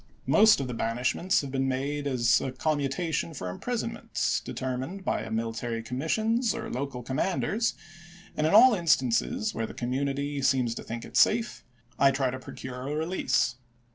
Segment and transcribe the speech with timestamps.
[0.25, 4.05] Most of the banish ments have been made as a commutation for imprison Lincoln?
[4.05, 7.17] ments determined by military commissions or local com Jai^^is^ses.
[7.25, 7.73] manders,
[8.35, 10.41] and in all instances where the community voi.
[10.41, 11.63] xx_ii., seems to think it safe,
[11.99, 13.57] I try to procure a release.